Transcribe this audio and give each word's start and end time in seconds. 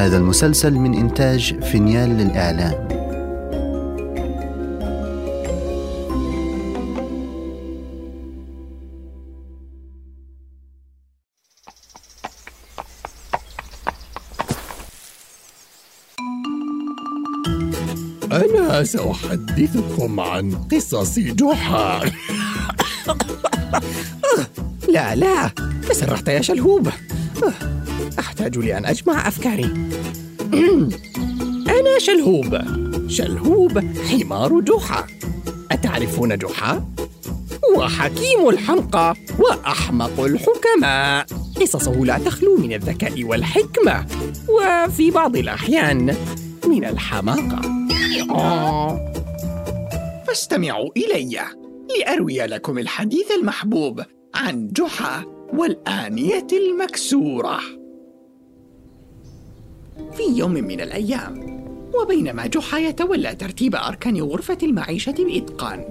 هذا 0.00 0.16
المسلسل 0.16 0.74
من 0.74 0.94
إنتاج 0.94 1.64
فينيال 1.64 2.08
للإعلام. 2.08 2.88
أنا 18.32 18.84
سأحدثكم 18.84 20.20
عن 20.20 20.54
قصص 20.54 21.18
جحا. 21.18 22.00
لا 24.88 25.14
لا 25.14 25.50
تسرحت 25.88 26.28
يا 26.28 26.42
شلهوب. 26.42 26.88
أحتاج 28.18 28.58
لأن 28.58 28.84
أجمع 28.86 29.28
أفكاري. 29.28 29.72
أنا 31.78 31.98
شلهوب. 31.98 32.58
شلهوب 33.08 33.78
حمار 34.10 34.60
جحا. 34.60 35.06
أتعرفون 35.70 36.38
جحا؟ 36.38 36.84
هو 37.70 37.88
حكيم 37.88 38.48
الحمقى 38.48 39.14
وأحمق 39.38 40.20
الحكماء. 40.20 41.26
قصصه 41.60 42.04
لا 42.04 42.18
تخلو 42.18 42.56
من 42.56 42.72
الذكاء 42.72 43.24
والحكمة 43.24 44.06
وفي 44.48 45.10
بعض 45.10 45.36
الأحيان 45.36 46.16
من 46.66 46.84
الحماقة. 46.84 47.60
فاستمعوا 50.26 50.90
إلي 50.96 51.40
لأروي 51.98 52.38
لكم 52.38 52.78
الحديث 52.78 53.30
المحبوب 53.30 54.02
عن 54.34 54.68
جحا 54.68 55.24
والآنية 55.52 56.46
المكسورة. 56.52 57.79
في 60.16 60.22
يوم 60.38 60.52
من 60.52 60.80
الأيام 60.80 61.50
وبينما 61.94 62.46
جحا 62.46 62.78
يتولى 62.78 63.34
ترتيب 63.34 63.74
أركان 63.74 64.20
غرفة 64.20 64.58
المعيشة 64.62 65.12
بإتقان 65.12 65.84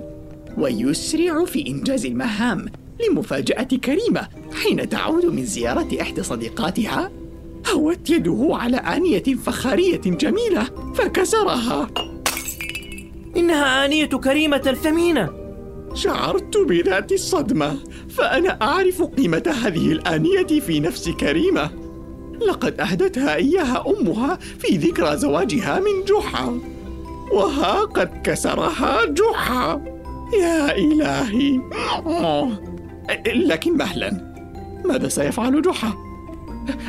ويسرع 0.57 1.45
في 1.45 1.67
إنجاز 1.67 2.05
المهام 2.05 2.65
لمفاجأة 3.09 3.63
كريمة 3.63 4.27
حين 4.53 4.89
تعود 4.89 5.25
من 5.25 5.45
زيارة 5.45 5.87
إحدى 6.01 6.23
صديقاتها. 6.23 7.11
هوت 7.73 8.09
يده 8.09 8.47
على 8.51 8.77
آنية 8.77 9.23
فخارية 9.23 10.01
جميلة 10.01 10.63
فكسرها. 10.95 11.87
إنها 13.37 13.85
آنية 13.85 14.05
كريمة 14.05 14.61
الثمينة. 14.67 15.29
شعرت 15.93 16.57
بذات 16.57 17.11
الصدمة 17.11 17.77
فأنا 18.09 18.57
أعرف 18.61 19.01
قيمة 19.01 19.55
هذه 19.63 19.91
الآنية 19.91 20.59
في 20.59 20.79
نفس 20.79 21.09
كريمة. 21.09 21.71
لقد 22.47 22.79
أهدتها 22.79 23.35
إياها 23.35 23.83
أمها 23.87 24.35
في 24.59 24.77
ذكرى 24.77 25.17
زواجها 25.17 25.79
من 25.79 26.05
جحا. 26.05 26.59
وها 27.31 27.79
قد 27.79 28.21
كسرها 28.23 29.05
جحا. 29.05 29.81
يا 30.41 30.77
إلهي. 30.77 31.59
لكن 33.35 33.77
مهلا 33.77 34.35
ماذا 34.85 35.07
سيفعل 35.07 35.61
جحا؟ 35.61 35.93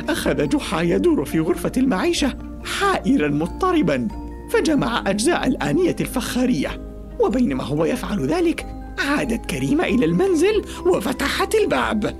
أخذ 0.09 0.49
جحا 0.49 0.81
يدور 0.81 1.25
في 1.25 1.39
غرفة 1.39 1.71
المعيشة 1.77 2.37
حائرا 2.79 3.27
مضطربا 3.27 4.07
فجمع 4.49 5.03
أجزاء 5.07 5.47
الآنية 5.47 5.95
الفخارية. 5.99 6.91
وبينما 7.19 7.63
هو 7.63 7.85
يفعل 7.85 8.25
ذلك 8.27 8.65
عادت 8.99 9.45
كريمة 9.45 9.83
إلى 9.83 10.05
المنزل 10.05 10.65
وفتحت 10.85 11.55
الباب. 11.55 12.15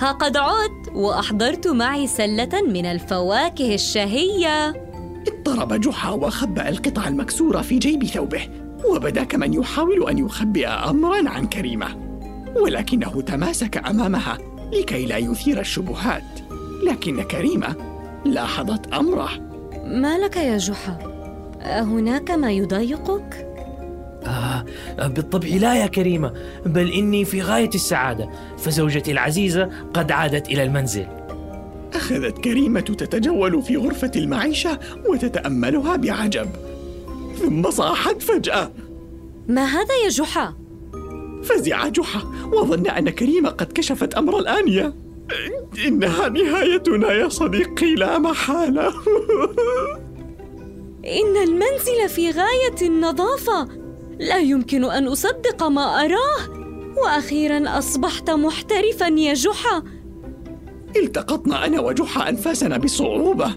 ها 0.00 0.12
قد 0.12 0.36
عدت. 0.36 0.85
وأحضرت 0.96 1.68
معي 1.68 2.06
سلة 2.06 2.62
من 2.68 2.86
الفواكه 2.86 3.74
الشهية 3.74 4.68
اضطرب 5.28 5.80
جحا 5.80 6.10
وخبأ 6.10 6.68
القطع 6.68 7.08
المكسورة 7.08 7.60
في 7.60 7.78
جيب 7.78 8.04
ثوبه 8.04 8.48
وبدا 8.90 9.24
كمن 9.24 9.54
يحاول 9.54 10.08
أن 10.08 10.18
يخبئ 10.18 10.66
أمرا 10.66 11.30
عن 11.30 11.46
كريمة 11.46 11.86
ولكنه 12.62 13.20
تماسك 13.20 13.88
أمامها 13.88 14.38
لكي 14.72 15.06
لا 15.06 15.16
يثير 15.16 15.60
الشبهات 15.60 16.40
لكن 16.86 17.22
كريمة 17.22 17.76
لاحظت 18.24 18.94
أمره 18.94 19.30
ما 19.84 20.18
لك 20.18 20.36
يا 20.36 20.56
جحا؟ 20.58 20.98
هناك 21.62 22.30
ما 22.30 22.52
يضايقك؟ 22.52 23.45
آه 24.26 24.64
بالطبع 25.06 25.48
لا 25.48 25.74
يا 25.74 25.86
كريمة 25.86 26.32
بل 26.66 26.92
إني 26.92 27.24
في 27.24 27.42
غاية 27.42 27.70
السعادة. 27.74 28.30
فزوجتي 28.58 29.12
العزيزة 29.12 29.70
قد 29.94 30.12
عادت 30.12 30.48
إلى 30.48 30.62
المنزل. 30.62 31.06
أخذت 31.94 32.38
كريمة 32.38 32.80
تتجول 32.80 33.62
في 33.62 33.76
غرفة 33.76 34.10
المعيشة 34.16 34.78
وتتأملها 35.06 35.96
بعجب. 35.96 36.48
ثم 37.38 37.70
صاحت 37.70 38.22
فجأة. 38.22 38.70
ما 39.48 39.64
هذا 39.64 39.94
يا 40.04 40.08
جحا؟ 40.08 40.54
فزع 41.42 41.88
جحا 41.88 42.22
وظن 42.52 42.86
أن 42.86 43.10
كريمة 43.10 43.48
قد 43.48 43.72
كشفت 43.72 44.14
أمر 44.14 44.38
الآنية. 44.38 44.94
إنها 45.86 46.28
نهايتنا 46.28 47.12
يا 47.12 47.28
صديقي 47.28 47.94
لا 47.94 48.18
محالة. 48.18 48.88
إن 51.20 51.36
المنزل 51.42 52.08
في 52.08 52.30
غاية 52.30 52.88
النظافة. 52.88 53.85
لا 54.18 54.38
يمكن 54.38 54.84
أن 54.84 55.06
أصدق 55.06 55.62
ما 55.62 56.04
أراه. 56.04 56.66
وأخيرا 57.04 57.78
أصبحت 57.78 58.30
محترفا 58.30 59.06
يا 59.06 59.34
جحا. 59.34 59.82
التقطنا 60.96 61.66
أنا 61.66 61.80
وجحا 61.80 62.28
أنفاسنا 62.28 62.76
بصعوبة. 62.78 63.56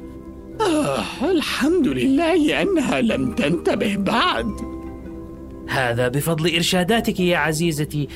آه 0.62 1.32
الحمد 1.32 1.88
لله 1.88 2.62
أنها 2.62 3.02
لم 3.02 3.36
تنتبه 3.36 3.96
بعد. 3.96 4.52
هذا 5.70 6.08
بفضل 6.08 6.56
إرشاداتك 6.56 7.20
يا 7.20 7.38
عزيزتي. 7.38 8.08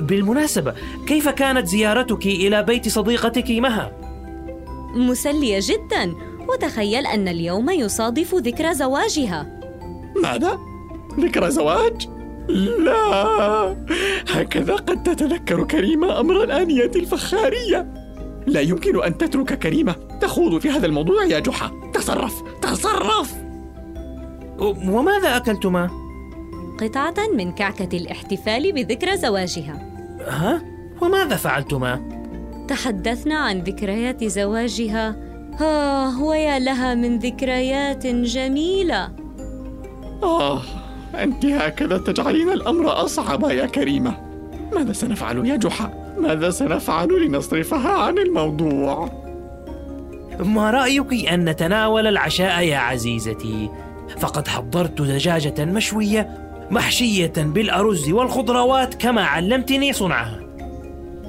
بالمناسبة 0.00 0.74
كيف 1.06 1.28
كانت 1.28 1.66
زيارتك 1.66 2.26
إلى 2.26 2.62
بيت 2.62 2.88
صديقتك 2.88 3.50
مها؟ 3.50 3.92
مسلية 4.94 5.58
جدا. 5.62 6.14
وتخيل 6.48 7.06
أن 7.06 7.28
اليوم 7.28 7.70
يصادف 7.70 8.34
ذكرى 8.34 8.74
زواجها. 8.74 9.60
ماذا؟ 10.22 10.58
ذكرى 11.20 11.50
زواج؟ 11.50 12.08
لا. 12.78 13.76
هكذا 14.30 14.74
قد 14.74 15.02
تتذكر 15.02 15.64
كريمة 15.64 16.20
أمر 16.20 16.44
الآنية 16.44 16.90
الفخارية. 16.96 17.94
لا 18.46 18.60
يمكن 18.60 19.02
أن 19.02 19.18
تترك 19.18 19.58
كريمة. 19.58 19.94
تخوض 20.20 20.58
في 20.58 20.70
هذا 20.70 20.86
الموضوع 20.86 21.24
يا 21.24 21.38
جحا. 21.38 21.70
تصرف. 21.94 22.42
تصرف. 22.62 23.34
وماذا 24.88 25.36
أكلتما؟ 25.36 25.90
قطعة 26.80 27.14
من 27.34 27.52
كعكة 27.52 27.96
الاحتفال 27.96 28.72
بذكرى 28.72 29.16
زواجها. 29.16 29.88
ها؟ 30.28 30.62
وماذا 31.02 31.36
فعلتما؟ 31.36 32.18
تحدثنا 32.68 33.38
عن 33.38 33.60
ذكريات 33.60 34.24
زواجها. 34.24 35.16
آه 35.60 36.22
ويا 36.22 36.58
لها 36.58 36.94
من 36.94 37.18
ذكريات 37.18 38.06
جميلة. 38.06 39.08
آه. 40.22 40.62
أنت 41.14 41.46
هكذا 41.46 41.98
تجعلين 41.98 42.50
الأمر 42.50 43.04
أصعب 43.04 43.50
يا 43.50 43.66
كريمة 43.66 44.16
ماذا 44.74 44.92
سنفعل 44.92 45.46
يا 45.46 45.56
جحا؟ 45.56 46.14
ماذا 46.18 46.50
سنفعل 46.50 47.26
لنصرفها 47.26 47.92
عن 47.92 48.18
الموضوع؟ 48.18 49.10
ما 50.40 50.70
رأيك 50.70 51.28
أن 51.28 51.44
نتناول 51.44 52.06
العشاء 52.06 52.62
يا 52.62 52.78
عزيزتي؟ 52.78 53.70
فقد 54.18 54.48
حضرت 54.48 55.02
دجاجة 55.02 55.64
مشوية 55.64 56.48
محشية 56.70 57.32
بالأرز 57.36 58.10
والخضروات 58.10 58.94
كما 58.94 59.22
علمتني 59.22 59.92
صنعها 59.92 60.40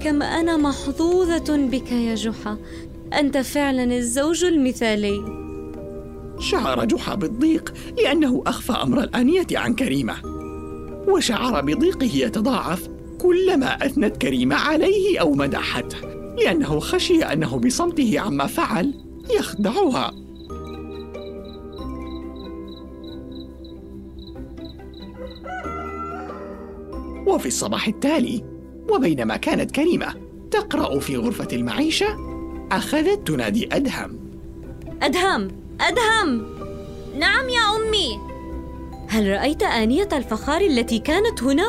كم 0.02 0.24
أنا 0.24 0.58
محظوظة 0.58 1.58
بك 1.58 1.92
يا 1.92 2.16
جحا 2.16 2.58
أنت 3.14 3.38
فعلا 3.38 3.84
الزوج 3.84 4.46
المثالي 4.46 5.49
شعر 6.40 6.86
جحا 6.86 7.16
بالضيق 7.16 7.74
لأنه 7.98 8.44
أخفى 8.48 8.72
أمر 8.72 9.00
الآنية 9.00 9.48
عن 9.52 9.74
كريمة. 9.74 10.16
وشعر 11.08 11.62
بضيقه 11.62 12.10
يتضاعف 12.14 12.90
كلما 13.22 13.86
أثنت 13.86 14.18
كريمة 14.18 14.56
عليه 14.56 15.20
أو 15.20 15.34
مدحته 15.34 15.98
لأنه 16.38 16.80
خشي 16.80 17.24
أنه 17.24 17.58
بصمته 17.58 18.20
عما 18.20 18.48
فعل 18.48 18.94
يخدعها. 19.36 20.12
وفي 27.28 27.46
الصباح 27.46 27.88
التالي 27.88 28.44
وبينما 28.90 29.38
كانت 29.38 29.72
كريمة 29.72 30.16
تقرأ 30.52 31.00
في 31.00 31.18
غرفة 31.18 31.48
المعيشة 31.54 32.08
أخذت 32.72 33.28
تنادي 33.28 33.76
أدهم. 33.76 34.20
أدهم! 35.02 35.59
أدهم! 35.82 36.46
نعم 37.20 37.50
يا 37.50 37.62
أمي. 37.76 38.20
هل 39.10 39.28
رأيت 39.32 39.64
آنية 39.64 40.10
الفخار 40.14 40.62
التي 40.62 41.00
كانت 41.00 41.44
هنا؟ 41.44 41.66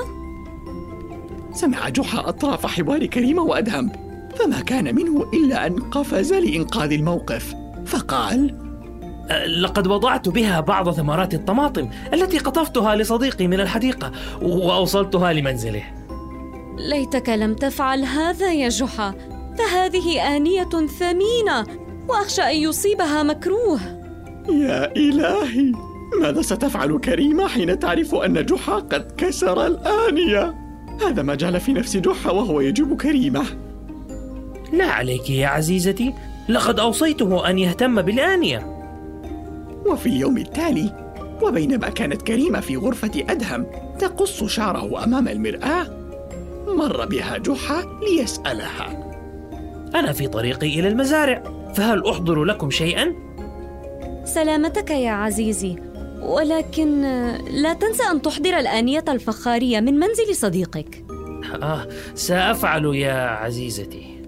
سمع 1.53 1.89
جحا 1.89 2.29
أطراف 2.29 2.67
حوار 2.67 3.07
كريمة 3.07 3.43
وأدهم 3.43 3.93
فما 4.37 4.61
كان 4.61 4.95
منه 4.95 5.31
إلا 5.35 5.67
أن 5.67 5.79
قفز 5.79 6.33
لإنقاذ 6.33 6.93
الموقف 6.93 7.55
فقال 7.87 8.71
لقد 9.63 9.87
وضعت 9.87 10.29
بها 10.29 10.61
بعض 10.61 10.91
ثمرات 10.91 11.35
الطماطم 11.35 11.91
التي 12.13 12.39
قطفتها 12.39 12.97
لصديقي 12.97 13.47
من 13.47 13.61
الحديقة 13.61 14.13
وأوصلتها 14.43 15.33
لمنزله. 15.33 15.83
ليتك 16.79 17.29
لم 17.29 17.55
تفعل 17.55 18.05
هذا 18.05 18.53
يا 18.53 18.69
جحا 18.69 19.15
فهذه 19.59 20.37
آنية 20.37 20.69
ثمينة 20.99 21.67
وأخشى 22.09 22.43
أن 22.43 22.57
يصيبها 22.57 23.23
مكروه. 23.23 24.00
يا 24.49 24.97
إلهي 24.97 25.73
ماذا 26.21 26.43
ستفعل 26.43 26.99
كريمة 26.99 27.49
حين 27.49 27.79
تعرف 27.79 28.15
أن 28.15 28.47
جحا 28.47 28.75
قد 28.75 29.13
كسر 29.17 29.67
الآنية؟ 29.67 30.55
هذا 31.07 31.23
ما 31.23 31.35
جعل 31.35 31.61
في 31.61 31.73
نفس 31.73 31.97
جحا 31.97 32.31
وهو 32.31 32.61
يجيب 32.61 32.97
كريمة 32.97 33.45
لا 34.73 34.85
عليك 34.85 35.31
يا 35.31 35.47
عزيزتي 35.47 36.15
لقد 36.49 36.81
أوصيته 36.81 37.51
أن 37.51 37.59
يهتم 37.59 38.03
بالآنية 38.03 38.81
وفي 39.87 40.07
اليوم 40.07 40.37
التالي 40.37 41.11
وبينما 41.43 41.89
كانت 41.89 42.23
كريمة 42.23 42.61
في 42.61 42.77
غرفة 42.77 43.25
أدهم 43.29 43.67
تقص 43.99 44.45
شعره 44.45 45.05
أمام 45.05 45.29
المرآة 45.29 45.87
مر 46.67 47.07
بها 47.07 47.39
جحا 47.39 47.85
ليسألها 48.03 49.11
أنا 49.95 50.13
في 50.13 50.29
طريقي 50.29 50.81
إلى 50.81 50.89
المزارع 50.89 51.43
فهل 51.75 52.07
أحضر 52.07 52.45
لكم 52.45 52.71
شيئا؟ 52.71 53.15
سلامتك 54.35 54.91
يا 54.91 55.11
عزيزي. 55.11 55.77
ولكن 56.23 57.03
لا 57.51 57.73
تنسى 57.73 58.03
أن 58.03 58.23
تحضر 58.23 58.59
الآنية 58.59 59.05
الفخارية 59.09 59.81
من 59.81 59.95
منزل 59.95 60.35
صديقك. 60.35 61.05
آه 61.63 61.89
سأفعل 62.15 62.85
يا 62.85 63.13
عزيزتي. 63.13 64.23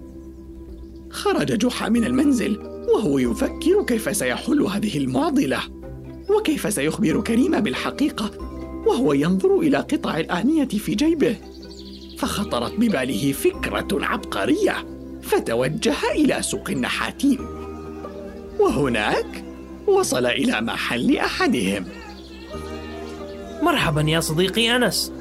خرج 1.09 1.57
جحا 1.57 1.89
من 1.89 2.03
المنزل 2.03 2.59
وهو 2.95 3.17
يفكر 3.17 3.83
كيف 3.87 4.17
سيحل 4.17 4.61
هذه 4.61 4.97
المعضلة 4.97 5.59
وكيف 6.37 6.73
سيخبر 6.73 7.21
كريمة 7.21 7.59
بالحقيقة 7.59 8.31
وهو 8.87 9.13
ينظر 9.13 9.59
إلى 9.59 9.77
قطع 9.77 10.17
الآنية 10.17 10.67
في 10.67 10.95
جيبه 10.95 11.35
فخطرت 12.17 12.73
بباله 12.73 13.31
فكرة 13.31 13.87
عبقرية 14.05 14.75
فتوجه 15.21 16.11
إلى 16.15 16.41
سوق 16.41 16.69
النحاتين. 16.69 17.39
وهناك 18.59 19.52
وصل 19.87 20.25
إلى 20.25 20.61
محل 20.61 21.17
أحدهم. 21.17 21.85
مرحبا 23.61 24.01
يا 24.01 24.19
صديقي 24.19 24.75
أنس. 24.75 25.11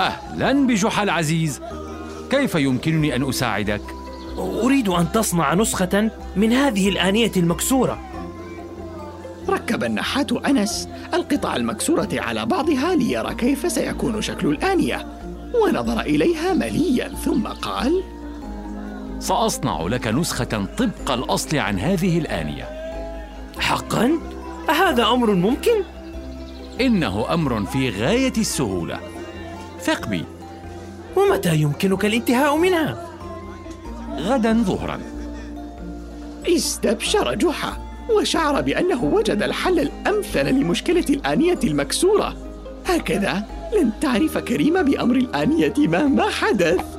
أهلا 0.00 0.66
بجحا 0.66 1.02
العزيز. 1.02 1.60
كيف 2.30 2.54
يمكنني 2.54 3.16
أن 3.16 3.28
أساعدك؟ 3.28 3.82
أريد 4.38 4.88
أن 4.88 5.12
تصنع 5.12 5.54
نسخة 5.54 6.10
من 6.36 6.52
هذه 6.52 6.88
الآنية 6.88 7.32
المكسورة. 7.36 7.98
ركب 9.48 9.84
النحات 9.84 10.32
أنس. 10.32 10.88
القطع 11.14 11.56
المكسورة 11.56 12.08
على 12.12 12.46
بعضها 12.46 12.94
ليرى 12.94 13.34
كيف 13.34 13.72
سيكون 13.72 14.22
شكل 14.22 14.48
الآنية. 14.48 15.06
ونظر 15.62 16.00
إليها 16.00 16.54
مليا 16.54 17.08
ثم 17.08 17.46
قال 17.46 18.02
سأصنع 19.18 19.82
لك 19.82 20.06
نسخة 20.06 20.66
طبق 20.78 21.10
الأصل 21.10 21.56
عن 21.58 21.78
هذه 21.78 22.18
الآنية. 22.18 22.75
حقا؟ 23.58 24.18
أهذا 24.70 25.06
أمر 25.06 25.34
ممكن؟ 25.34 25.82
إنه 26.80 27.34
أمر 27.34 27.64
في 27.64 27.90
غاية 27.90 28.32
السهولة 28.38 29.00
ثق 29.80 30.08
بي 30.08 30.24
ومتى 31.16 31.56
يمكنك 31.56 32.04
الانتهاء 32.04 32.56
منها؟ 32.56 33.06
غدا 34.18 34.52
ظهرا 34.52 35.00
استبشر 36.48 37.34
جحا 37.34 37.86
وشعر 38.10 38.60
بأنه 38.60 39.04
وجد 39.04 39.42
الحل 39.42 39.78
الأمثل 39.78 40.46
لمشكلة 40.46 41.04
الآنية 41.10 41.58
المكسورة 41.64 42.36
هكذا 42.86 43.44
لن 43.76 43.90
تعرف 44.00 44.38
كريمة 44.38 44.82
بأمر 44.82 45.16
الآنية 45.16 45.74
مهما 45.78 46.30
حدث 46.30 46.96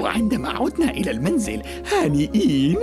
وعندما 0.00 0.48
عدنا 0.48 0.90
إلى 0.90 1.10
المنزل 1.10 1.62
هانئين 1.92 2.78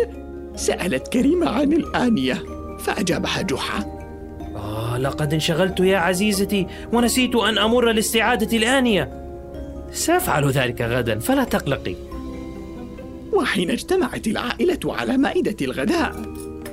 سألت 0.58 1.08
كريمة 1.08 1.50
عن 1.50 1.74
الآنية 1.74 2.44
فأجابها 2.80 3.42
جحا 3.42 3.80
آه 4.56 4.98
لقد 4.98 5.34
انشغلت 5.34 5.80
يا 5.80 5.98
عزيزتي 5.98 6.68
ونسيت 6.94 7.36
أن 7.36 7.58
أمر 7.58 7.92
لاستعادة 7.92 8.58
الآنية. 8.58 9.24
سأفعل 9.92 10.50
ذلك 10.50 10.82
غدا 10.82 11.20
فلا 11.20 11.44
تقلقي. 11.44 11.96
وحين 13.34 13.72
اجتمعت 13.72 14.28
العائلة 14.28 14.80
على 14.86 15.18
مائدة 15.18 15.56
الغداء 15.62 16.22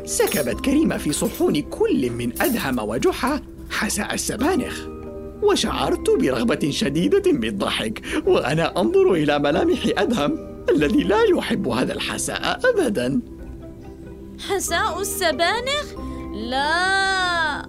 سكبت 0.05 0.61
كريمة 0.61 0.97
في 0.97 1.13
صحون 1.13 1.61
كل 1.61 2.11
من 2.11 2.43
أدهم 2.43 2.79
وجحا 2.79 3.41
حساء 3.71 4.15
السبانخ. 4.15 4.81
وشعرت 5.43 6.11
برغبة 6.11 6.71
شديدة 6.71 7.33
بالضحك 7.33 8.03
وأنا 8.27 8.81
أنظر 8.81 9.13
إلى 9.13 9.39
ملامح 9.39 9.79
أدهم 9.99 10.39
الذي 10.71 11.05
لا 11.05 11.23
يحب 11.23 11.69
هذا 11.69 11.93
الحساء 11.93 12.61
أبدا. 12.65 13.34
حساء 14.39 15.01
السبانخ؟ 15.01 15.95
لا. 16.35 17.69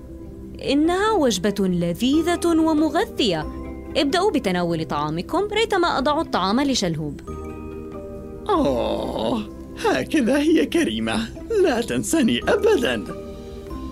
إنها 0.72 1.12
وجبة 1.12 1.56
لذيذة 1.60 2.48
ومغذية. 2.48 3.48
ابدأوا 3.98 4.32
بتناول 4.32 4.86
طعامكم 4.86 5.48
ريثما 5.54 5.98
أضع 5.98 6.22
الطعام 6.22 6.62
لشلهوب. 6.62 7.22
أوه 8.50 9.50
هكذا 9.86 10.38
هي 10.38 10.66
كريمة. 10.66 11.28
لا 11.64 11.82
تنسني 11.82 12.40
أبدا. 12.48 13.04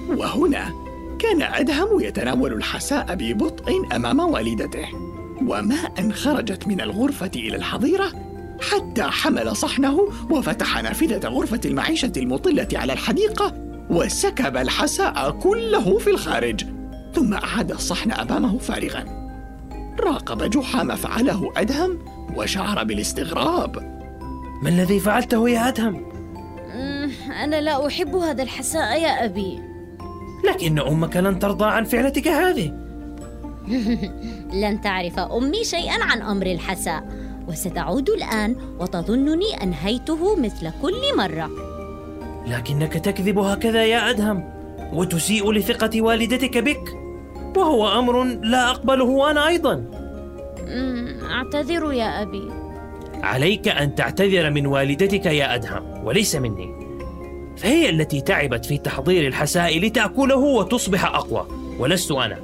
وهنا 0.10 0.74
كان 1.20 1.42
أدهم 1.42 2.00
يتناول 2.00 2.54
الحساء 2.54 3.16
ببطء 3.16 3.96
أمام 3.96 4.20
والدته. 4.20 4.88
وما 5.48 5.75
أن 6.00 6.14
خرجت 6.14 6.68
من 6.68 6.81
الغرفة 6.81 7.31
إلى 7.36 7.56
الحظيرة 7.56 8.12
حتى 8.71 9.04
حمل 9.04 9.56
صحنه 9.56 10.07
وفتح 10.30 10.83
نافذة 10.83 11.27
غرفة 11.27 11.60
المعيشة 11.65 12.12
المطلة 12.18 12.68
على 12.74 12.94
الحديقة 12.94 13.54
وسكب 13.89 14.57
الحساء 14.57 15.31
كله 15.31 15.98
في 15.98 16.10
الخارج. 16.10 16.65
ثم 17.13 17.33
أعاد 17.33 17.71
الصحن 17.71 18.12
أمامه 18.12 18.57
فارغا. 18.57 19.06
راقب 20.00 20.50
جحا 20.50 20.83
ما 20.83 20.95
فعله 20.95 21.51
أدهم 21.57 22.00
وشعر 22.36 22.83
بالاستغراب. 22.83 23.75
ما 24.63 24.70
الذي 24.70 25.00
فعلته 25.00 25.50
يا 25.50 25.67
أدهم؟ 25.67 26.13
أنا 27.43 27.62
لا 27.62 27.88
أحب 27.88 28.15
هذا 28.15 28.43
الحساء 28.43 29.01
يا 29.01 29.25
أبي. 29.25 29.60
لكن 30.50 30.79
أمك 30.79 31.17
لن 31.17 31.39
ترضى 31.39 31.65
عن 31.65 31.84
فعلتك 31.84 32.27
هذه. 32.27 32.74
لن 34.63 34.82
تعرف 34.82 35.20
أمي 35.20 35.63
شيئا 35.63 36.03
عن 36.03 36.22
أمر 36.22 36.46
الحساء. 36.46 37.23
وستعود 37.47 38.09
الآن 38.09 38.55
وتظنني 38.79 39.63
أنهيته 39.63 40.35
مثل 40.35 40.71
كل 40.81 41.01
مرة. 41.17 41.50
لكنك 42.47 42.93
تكذب 42.93 43.39
هكذا 43.39 43.85
يا 43.85 44.09
أدهم 44.09 44.43
وتسيء 44.93 45.51
لثقة 45.51 46.01
والدتك 46.01 46.57
بك 46.57 46.97
وهو 47.57 48.00
أمر 48.00 48.23
لا 48.23 48.69
أقبله 48.69 49.31
أنا 49.31 49.47
أيضا. 49.47 49.85
أعتذر 51.31 51.93
يا 51.93 52.21
أبي. 52.21 52.51
عليك 53.23 53.67
أن 53.67 53.95
تعتذر 53.95 54.50
من 54.50 54.67
والدتك 54.67 55.25
يا 55.25 55.55
أدهم 55.55 56.05
وليس 56.05 56.35
مني. 56.35 56.83
فهي 57.57 57.89
التي 57.89 58.21
تعبت 58.21 58.65
في 58.65 58.77
تحضير 58.77 59.27
الحساء 59.27 59.79
لتأكله 59.79 60.38
وتصبح 60.38 61.05
أقوى 61.05 61.47
ولست 61.79 62.12
أنا. 62.12 62.38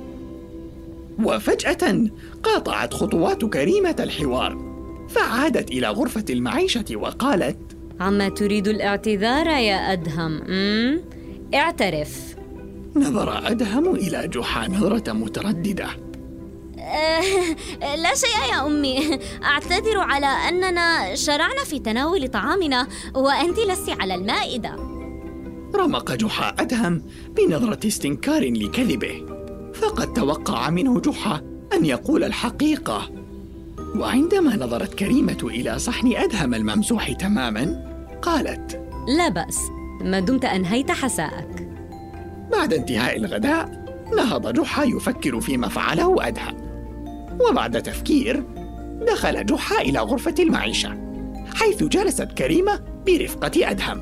وفجأة 1.24 2.08
قاطعت 2.44 2.94
خطوات 2.94 3.46
كريمة 3.46 3.96
الحوار. 4.00 4.69
فعادت 5.10 5.72
إلى 5.72 5.88
غرفة 5.88 6.26
المعيشة 6.30 6.86
وقالت 6.96 7.58
عما 8.00 8.30
تريد 8.30 8.68
الاعتذار 8.68 9.48
يا 9.48 9.94
أدهم. 9.94 10.42
مم؟ 10.48 11.02
اعترف. 11.54 12.36
نظر 12.96 13.48
أدهم 13.48 13.96
إلى 13.96 14.28
جحا 14.28 14.68
نظرة 14.68 15.14
مترددة. 15.14 15.88
أه 16.80 17.96
لا 17.96 18.16
شيء 18.16 18.54
يا 18.54 18.68
أمي. 18.68 19.20
أعتذر 19.44 19.98
على 19.98 20.26
أننا 20.26 21.16
شرعنا 21.16 21.64
في 21.64 21.80
تناول 21.80 22.28
طعامنا 22.28 22.88
وأنت 23.16 23.60
لست 23.60 23.90
على 23.90 24.16
المائدة. 24.16 24.76
رمق 25.76 26.12
جحا 26.12 26.56
أدهم 26.60 27.04
بنظرة 27.38 27.88
استنكار 27.88 28.52
لكذبه 28.52 29.26
فقد 29.74 30.14
توقع 30.14 30.70
منه 30.70 31.00
جحا 31.00 31.42
أن 31.74 31.86
يقول 31.86 32.24
الحقيقة. 32.24 33.19
وعندما 33.96 34.56
نظرت 34.56 34.94
كريمة 34.94 35.38
إلى 35.44 35.80
صحن 35.80 36.16
أدهم 36.16 36.54
الممسوح 36.54 37.12
تماما 37.12 37.90
قالت 38.22 38.82
لا 39.18 39.30
بأس 39.30 39.60
ما 40.02 40.20
دمت 40.20 40.46
أنهيت 40.46 40.92
حساءك. 40.92 41.70
بعد 42.52 42.74
انتهاء 42.74 43.18
الغداء 43.18 43.86
نهض 44.18 44.54
جحا 44.54 44.84
يفكر 44.84 45.40
فيما 45.42 45.68
فعله 45.68 46.28
أدهم. 46.28 46.56
وبعد 47.50 47.82
تفكير 47.82 48.44
دخل 49.08 49.46
جحا 49.46 49.82
إلى 49.82 50.00
غرفة 50.00 50.36
المعيشة 50.40 50.98
حيث 51.56 51.84
جلست 51.84 52.28
كريمة 52.38 52.80
برفقة 53.08 53.72
أدهم. 53.72 54.02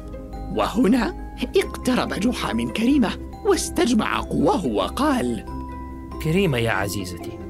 وهنا 0.55 1.33
اقترب 1.57 2.13
جحا 2.13 2.53
من 2.53 2.69
كريمة 2.69 3.09
واستجمع 3.45 4.19
قواه 4.19 4.65
وقال 4.65 5.45
كريمة 6.23 6.57
يا 6.57 6.71
عزيزتي 6.71 7.46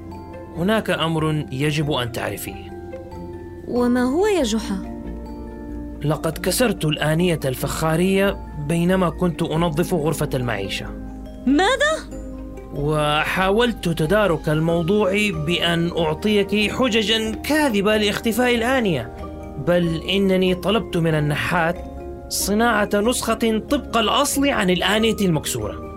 هناك 0.57 0.89
أمر 0.89 1.45
يجب 1.51 1.91
أن 1.91 2.11
تعرفيه 2.11 2.77
وما 3.67 4.03
هو 4.03 4.27
يا 4.27 4.43
جحا؟ 4.43 4.97
لقد 6.03 6.37
كسرت 6.37 6.85
الآنية 6.85 7.39
الفخارية 7.45 8.37
بينما 8.67 9.09
كنت 9.09 9.43
أنظف 9.43 9.93
غرفة 9.93 10.29
المعيشة 10.33 10.85
ماذا؟ 11.45 12.17
وحاولت 12.75 13.89
تدارك 13.89 14.49
الموضوع 14.49 15.11
بأن 15.45 15.91
أعطيك 15.97 16.71
حججا 16.71 17.31
كاذبة 17.35 17.97
لاختفاء 17.97 18.55
الآنية 18.55 19.13
بل 19.67 20.01
إنني 20.01 20.55
طلبت 20.55 20.97
من 20.97 21.13
النحات 21.13 21.75
صناعة 22.29 22.89
نسخة 22.93 23.61
طبق 23.69 23.97
الأصل 23.97 24.47
عن 24.49 24.69
الآنية 24.69 25.15
المكسورة 25.21 25.87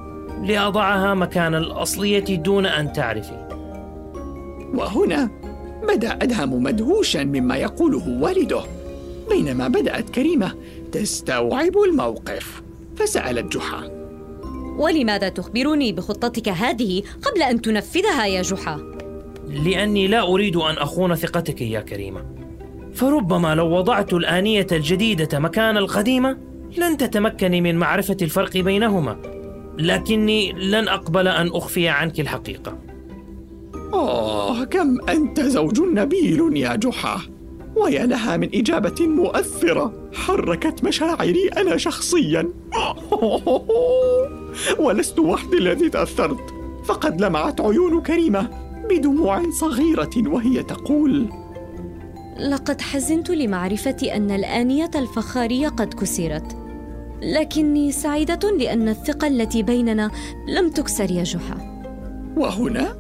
لأضعها 0.43 1.15
مكان 1.15 1.55
الأصلية 1.55 2.37
دون 2.37 2.67
أن 2.67 2.93
تعرفي 2.93 3.50
وهنا 4.75 5.31
بدأ 5.89 6.13
أدهم 6.13 6.63
مدهوشا 6.63 7.19
مما 7.19 7.57
يقوله 7.57 8.09
والده. 8.23 8.63
بينما 9.31 9.69
بدأت 9.69 10.11
كريمة 10.11 10.55
تستوعب 10.93 11.77
الموقف 11.89 12.63
فسالت 12.97 13.57
جحا 13.57 14.01
ولماذا 14.79 15.29
تخبرني 15.29 15.93
بخطتك 15.93 16.49
هذه 16.49 17.03
قبل 17.23 17.43
أن 17.43 17.63
تنفذها 17.63 18.27
يا 18.27 18.43
جحا؟ 18.43 18.81
لأني 19.49 20.09
لا 20.09 20.23
أريد 20.23 20.57
أن 20.57 20.79
أخون 20.79 21.15
ثقتك 21.15 21.61
يا 21.61 21.81
كريمة. 21.81 22.25
فربما 22.95 23.55
لو 23.55 23.67
وضعت 23.67 24.13
الآنية 24.13 24.67
الجديدة 24.73 25.39
مكان 25.39 25.77
القديمة 25.77 26.39
لن 26.79 26.97
تتمكني 26.97 27.61
من 27.61 27.77
معرفة 27.77 28.17
الفرق 28.23 28.57
بينهما. 28.57 29.17
لكني 29.79 30.53
لن 30.53 30.89
أقبل 30.89 31.29
أن 31.29 31.49
أخفي 31.49 31.89
عنك 31.89 32.21
الحقيقة. 32.21 32.79
آه 34.41 34.65
كم 34.65 34.99
أنت 35.09 35.41
زوج 35.41 35.81
نبيل 35.81 36.57
يا 36.57 36.77
جحا؟ 36.77 37.21
ويا 37.77 38.07
لها 38.07 38.37
من 38.37 38.49
إجابة 38.55 39.07
مؤثرة 39.07 40.11
حركت 40.15 40.85
مشاعري 40.85 41.49
أنا 41.49 41.77
شخصيا. 41.77 42.49
ولست 44.85 45.19
وحدي 45.19 45.59
الذي 45.59 45.89
تأثرت. 45.89 46.55
فقد 46.85 47.21
لمعت 47.21 47.61
عيون 47.61 48.03
كريمة 48.03 48.51
بدموع 48.91 49.51
صغيرة 49.51 50.11
وهي 50.17 50.63
تقول 50.63 51.29
لقد 52.39 52.81
حزنت 52.81 53.31
لمعرفة 53.31 53.97
أن 54.17 54.31
الآنية 54.31 54.91
الفخارية 54.95 55.69
قد 55.69 55.95
كسرت. 55.95 56.57
لكني 57.23 57.93
سعيدة 57.93 58.51
لأن 58.51 58.89
الثقة 58.89 59.27
التي 59.27 59.63
بيننا 59.63 60.11
لم 60.49 60.71
تكسر 60.71 61.11
يا 61.11 61.23
جحا. 61.23 61.85
وهنا 62.37 63.00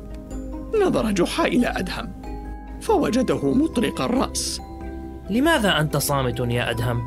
نظر 0.77 1.11
جحا 1.11 1.47
إلى 1.47 1.67
أدهم 1.77 2.12
فوجده 2.81 3.53
مطرق 3.55 4.00
الرأس 4.00 4.61
لماذا 5.31 5.81
أنت 5.81 5.97
صامت 5.97 6.41
يا 6.41 6.71
أدهم؟ 6.71 7.00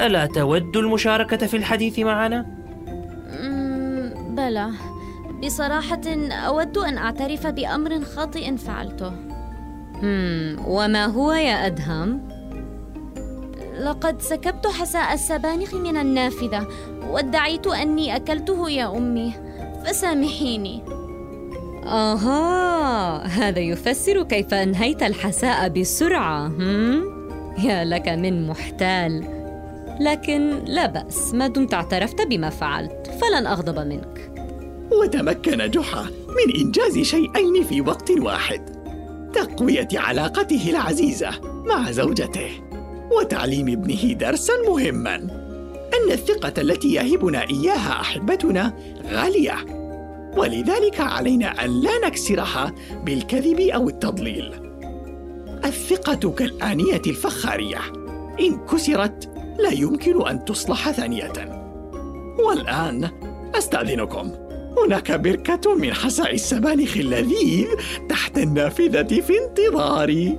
ألا 0.00 0.26
تود 0.26 0.76
المشاركة 0.76 1.46
في 1.46 1.56
الحديث 1.56 1.98
معنا؟ 1.98 2.46
مم، 3.40 4.34
بلى 4.34 4.70
بصراحة 5.44 6.00
أود 6.30 6.78
أن 6.78 6.98
أعترف 6.98 7.46
بأمر 7.46 8.00
خاطئ 8.04 8.56
فعلته 8.56 9.12
وما 10.66 11.06
هو 11.06 11.32
يا 11.32 11.66
أدهم؟ 11.66 12.28
لقد 13.80 14.22
سكبت 14.22 14.66
حساء 14.66 15.14
السبانخ 15.14 15.74
من 15.74 15.96
النافذة 15.96 16.66
وادعيت 17.10 17.66
أني 17.66 18.16
أكلته 18.16 18.70
يا 18.70 18.96
أمي 18.96 19.32
فسامحيني 19.84 20.82
آها 21.88 23.26
هذا 23.26 23.58
يفسر 23.58 24.22
كيف 24.22 24.54
أنهيت 24.54 25.02
الحساء 25.02 25.68
بسرعة 25.68 26.46
هم؟ 26.46 27.02
يا 27.64 27.84
لك 27.84 28.08
من 28.08 28.46
محتال. 28.46 29.24
لكن 30.00 30.64
لا 30.66 30.86
بأس 30.86 31.34
ما 31.34 31.46
دمت 31.46 31.74
اعترفت 31.74 32.22
بما 32.22 32.50
فعلت 32.50 33.10
فلن 33.20 33.46
أغضب 33.46 33.78
منك. 33.78 34.32
وتمكن 34.92 35.70
جحا 35.70 36.02
من 36.28 36.60
إنجاز 36.64 36.98
شيئين 36.98 37.64
في 37.68 37.80
وقت 37.80 38.10
واحد. 38.10 38.78
تقوية 39.32 39.88
علاقته 39.94 40.70
العزيزة 40.70 41.30
مع 41.42 41.90
زوجته 41.90 42.50
وتعليم 43.18 43.68
ابنه 43.68 44.12
درسا 44.12 44.52
مهما. 44.68 45.14
أن 45.94 46.12
الثقة 46.12 46.60
التي 46.60 46.94
يهبنا 46.94 47.42
إياها 47.42 48.00
أحبتنا 48.00 48.72
غالية. 49.12 49.54
ولذلك 50.36 51.00
علينا 51.00 51.64
أن 51.64 51.80
لا 51.80 52.06
نكسرها 52.06 52.72
بالكذب 53.04 53.60
أو 53.60 53.88
التضليل. 53.88 54.52
الثقة 55.64 56.30
كالآنية 56.30 57.02
الفخارية. 57.06 57.78
إن 58.40 58.66
كسرت 58.66 59.30
لا 59.58 59.70
يمكن 59.70 60.28
أن 60.28 60.44
تصلح 60.44 60.90
ثانية. 60.90 61.32
والآن 62.46 63.08
أستأذنكم. 63.54 64.32
هناك 64.84 65.12
بركة 65.12 65.74
من 65.74 65.94
حساء 65.94 66.34
السبانخ 66.34 66.96
اللذيذ 66.96 67.66
تحت 68.08 68.38
النافذة 68.38 69.20
في 69.20 69.32
انتظاري. 69.38 70.38